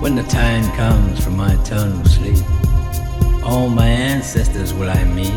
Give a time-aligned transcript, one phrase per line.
[0.00, 2.42] When the time comes for my eternal sleep,
[3.44, 5.28] all my ancestors will I meet.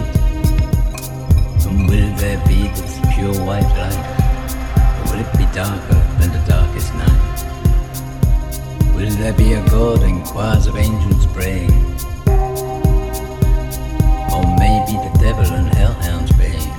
[1.65, 2.69] And will there be
[3.21, 4.01] pure white light?
[4.97, 7.37] Or will it be darker than the darkest night?
[8.95, 11.71] Will there be a God and choirs of angels praying?
[14.33, 16.73] Or maybe the devil and hellhounds baying?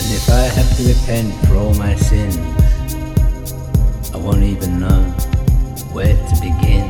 [0.00, 2.38] And if I have to repent for all my sins,
[4.14, 5.02] I won't even know
[5.92, 6.88] where to begin.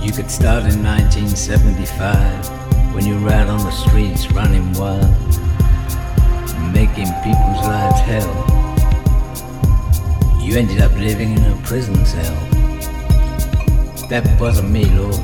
[0.00, 2.51] You could start in 1975
[2.94, 5.16] when you out on the streets running wild,
[6.72, 8.34] making people's lives hell.
[10.40, 12.34] You ended up living in a prison cell.
[14.10, 15.14] That wasn't me, Lord.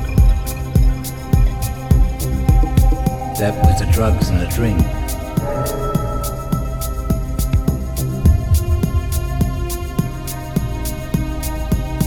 [3.37, 4.79] That was the drugs and the drink.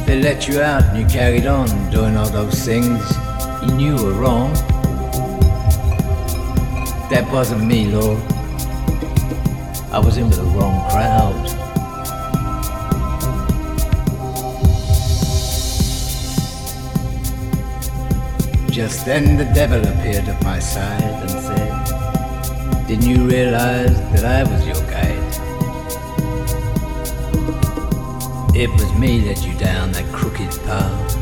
[0.07, 3.01] They let you out and you carried on doing all those things
[3.63, 4.53] you knew were wrong.
[7.13, 8.23] That wasn't me, Lord.
[9.93, 11.45] I was in with the wrong crowd.
[18.71, 24.51] Just then the devil appeared at my side and said, Didn't you realize that I
[24.51, 25.19] was your guide?
[28.57, 31.15] It was me led you down that crooked path.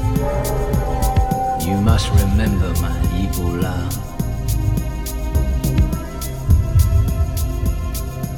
[1.66, 4.09] You must remember my evil laugh.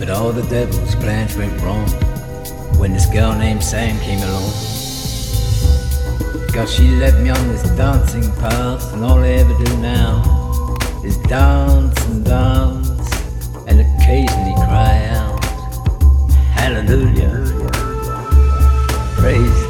[0.02, 1.88] But all the devil's plans went wrong
[2.76, 4.50] when this girl named Sam came along.
[6.52, 11.16] Cause she led me on this dancing path, and all I ever do now is
[11.28, 13.12] dance and dance
[13.68, 15.44] and occasionally cry out,
[16.50, 17.38] Hallelujah.
[19.20, 19.61] Praise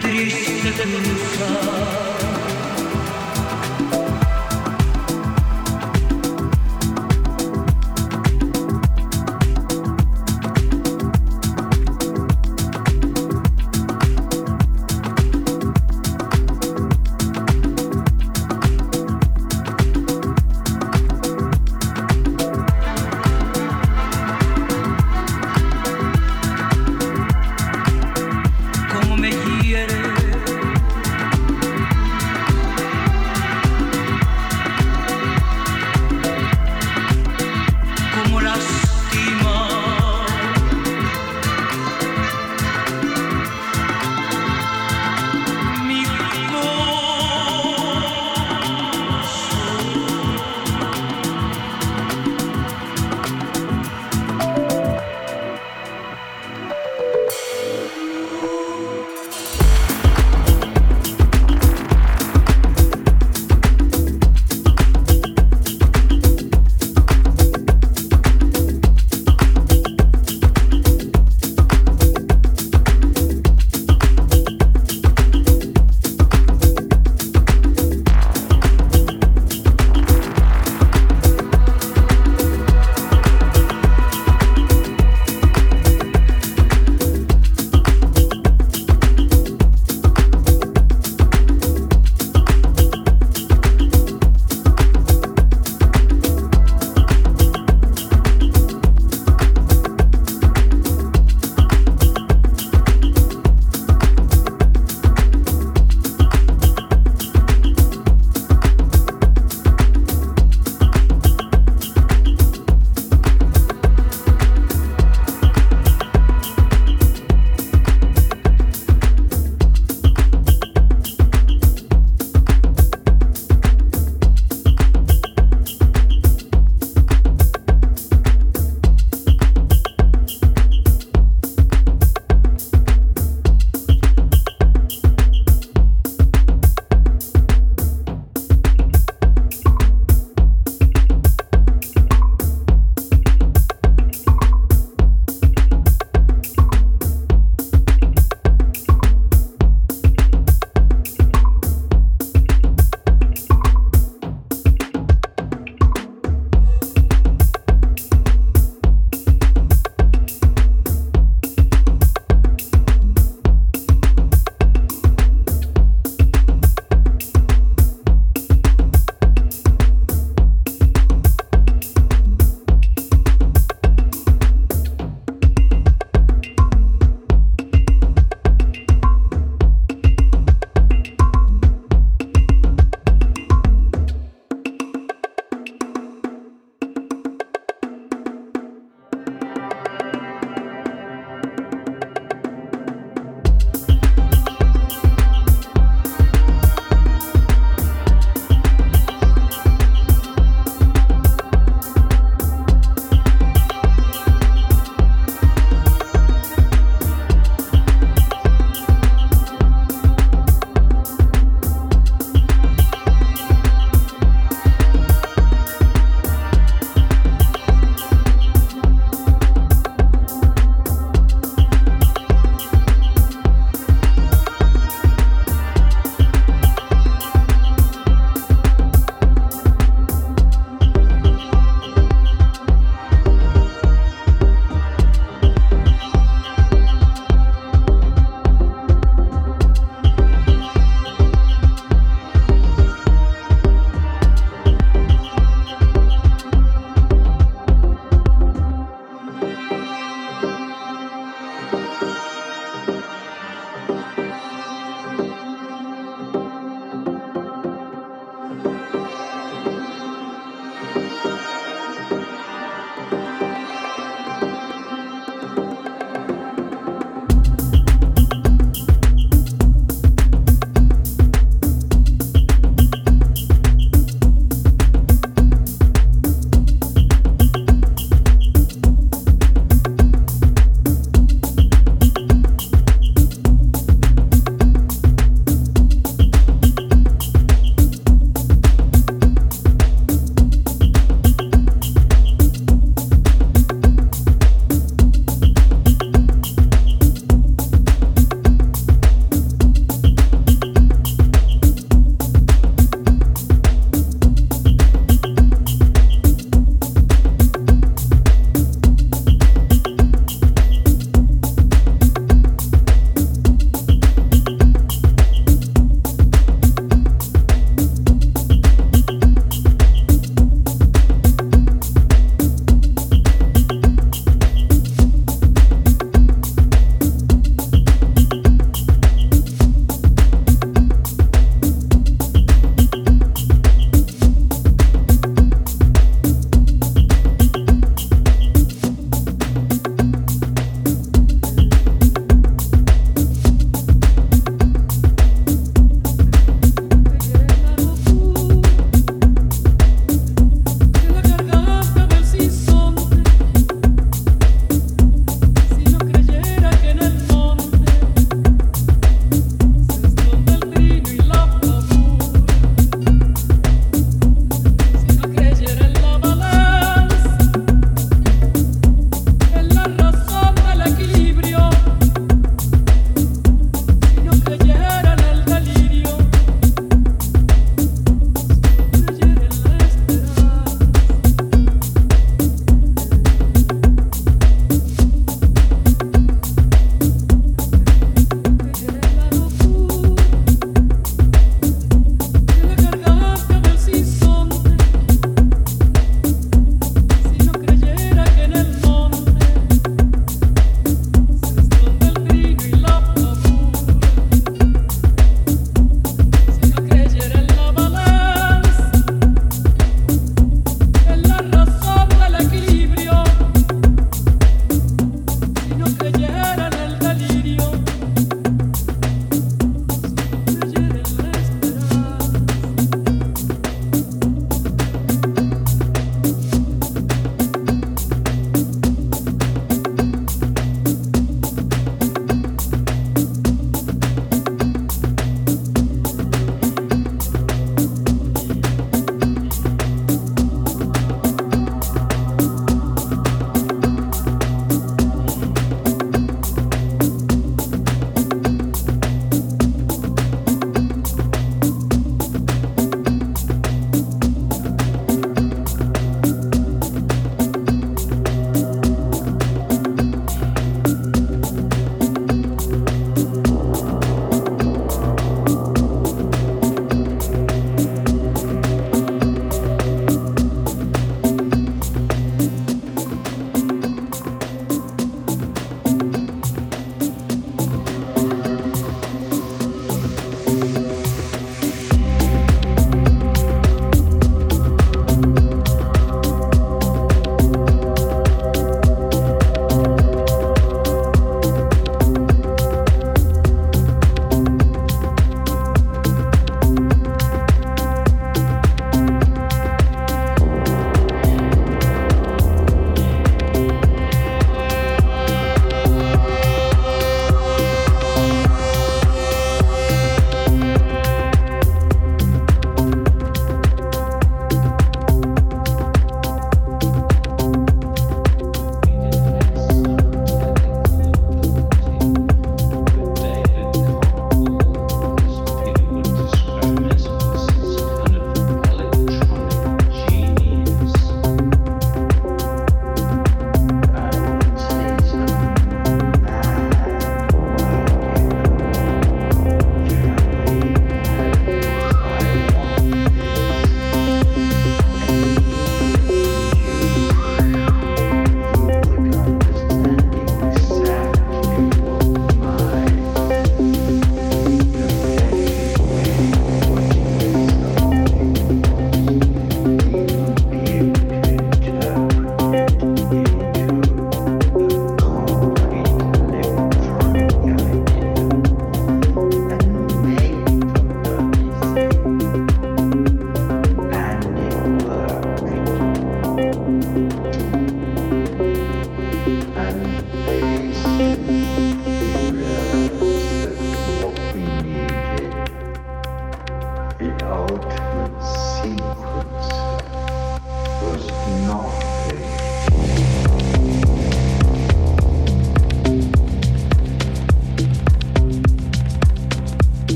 [0.00, 2.05] triste tendrá.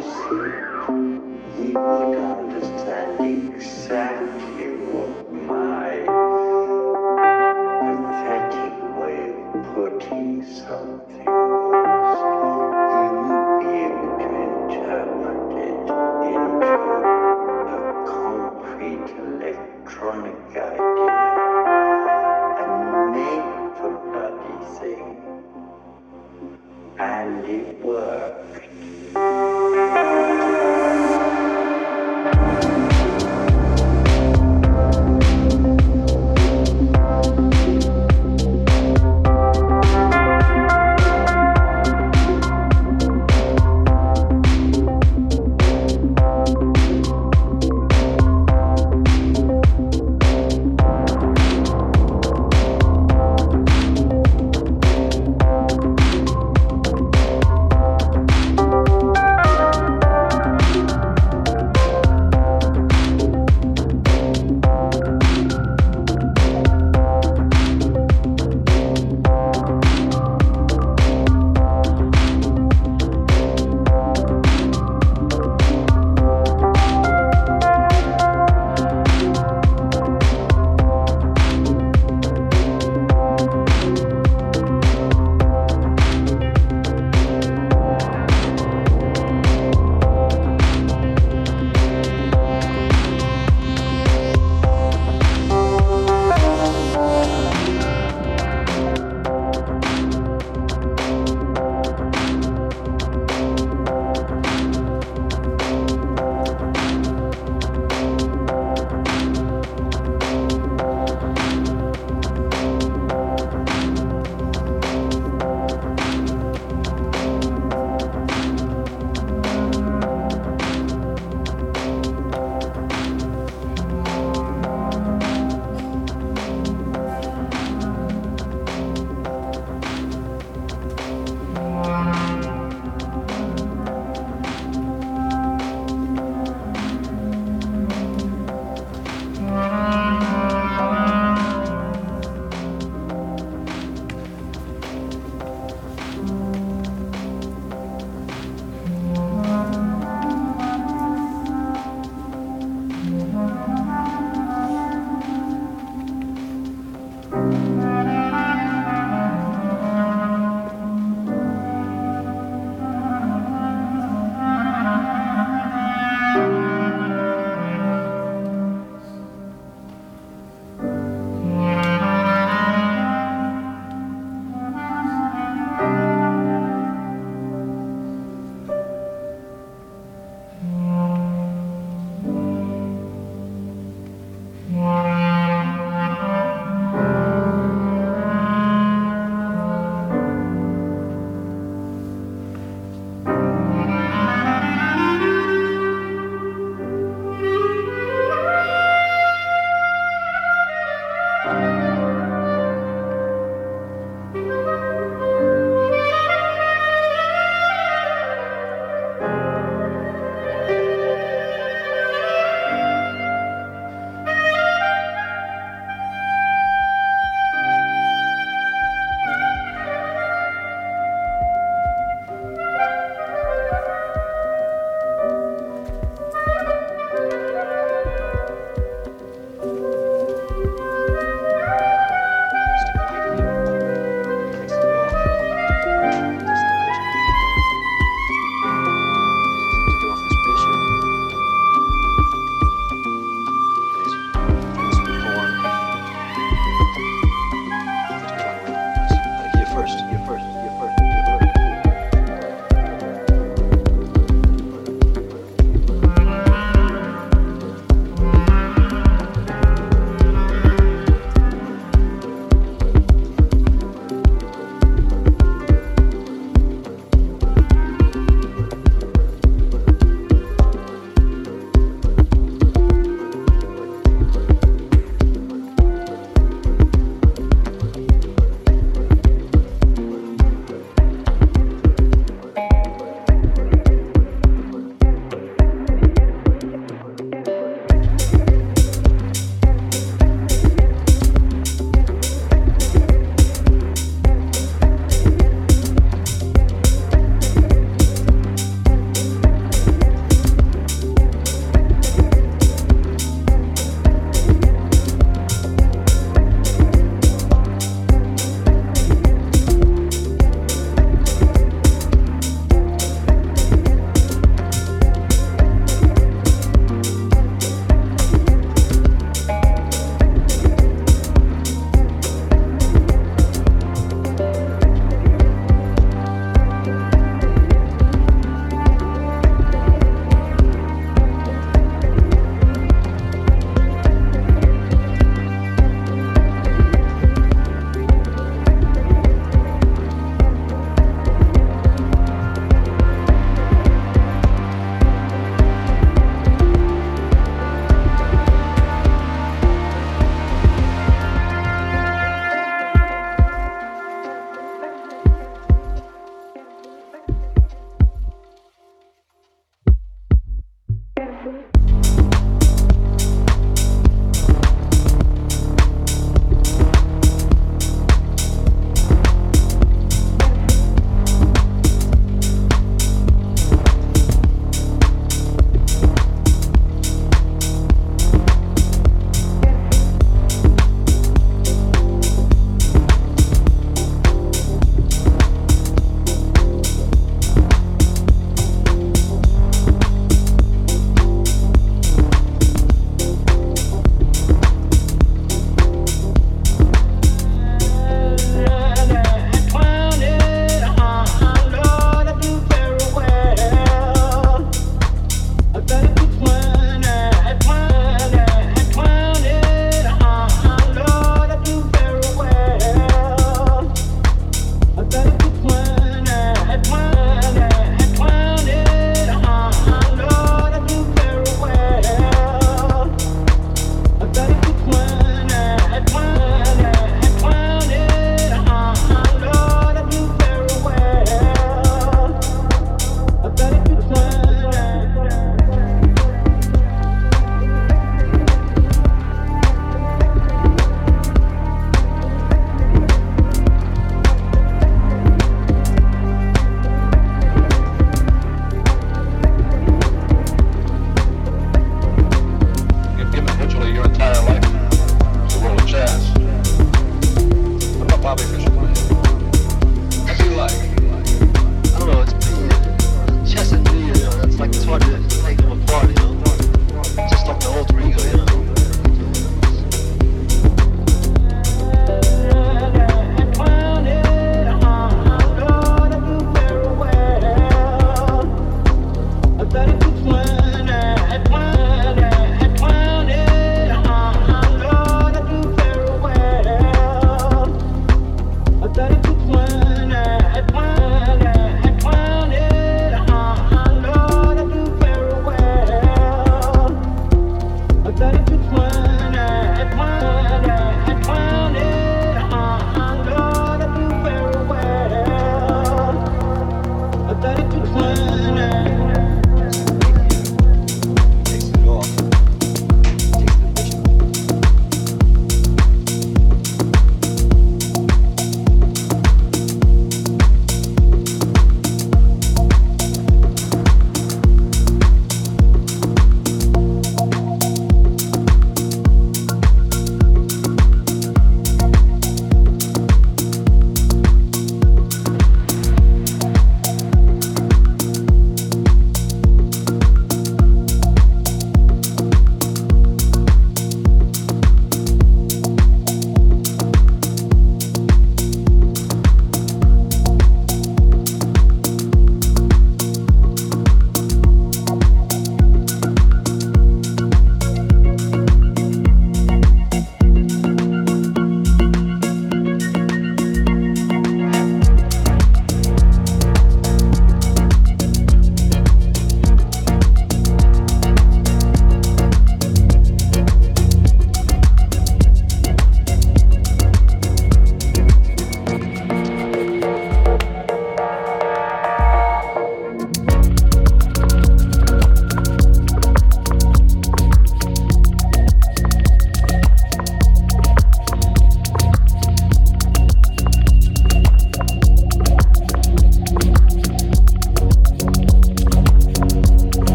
[0.00, 1.66] Produce it.
[1.66, 3.20] He would understand
[3.54, 4.77] exactly